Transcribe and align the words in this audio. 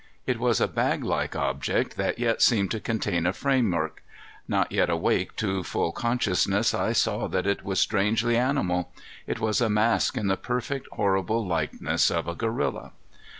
It 0.25 0.39
was 0.39 0.59
a 0.59 0.67
baglike 0.67 1.35
object, 1.35 1.95
that 1.95 2.17
yet 2.17 2.41
seemed 2.41 2.71
to 2.71 2.79
contain 2.79 3.27
a 3.27 3.33
framework. 3.33 4.01
Not 4.47 4.71
yet 4.71 4.89
awake 4.89 5.35
to 5.35 5.61
full 5.61 5.91
consciousness, 5.91 6.73
I 6.73 6.91
saw 6.91 7.27
that 7.27 7.45
it 7.45 7.63
was 7.63 7.79
strangely 7.79 8.35
animal. 8.35 8.91
It 9.27 9.39
was 9.39 9.61
a 9.61 9.69
mask 9.69 10.17
in 10.17 10.25
the 10.25 10.37
perfect, 10.37 10.87
horrible 10.93 11.45
likeness 11.45 12.09
of 12.09 12.27
a 12.27 12.33
gorilla. 12.33 12.93